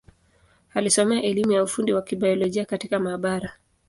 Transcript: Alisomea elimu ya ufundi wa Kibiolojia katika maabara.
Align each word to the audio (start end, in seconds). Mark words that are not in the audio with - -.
Alisomea 0.73 1.23
elimu 1.23 1.51
ya 1.51 1.63
ufundi 1.63 1.93
wa 1.93 2.01
Kibiolojia 2.01 2.65
katika 2.65 2.99
maabara. 2.99 3.55